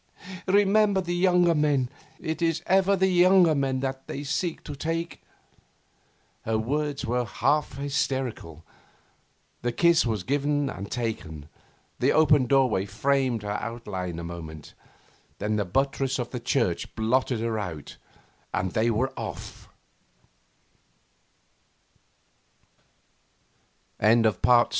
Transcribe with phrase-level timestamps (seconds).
[0.47, 1.87] Remember the younger men;
[2.19, 5.21] it is ever the younger men that they seek to take...!'
[6.41, 8.65] Her words were half hysterical.
[9.61, 11.49] The kiss was given and taken;
[11.99, 14.73] the open doorway framed her outline a moment;
[15.37, 17.37] then the buttress of the church blotted